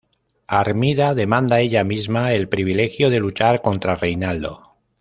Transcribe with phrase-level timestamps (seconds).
[0.47, 4.73] Armida demanda ella misma el privilegio de luchar contra Reinaldo.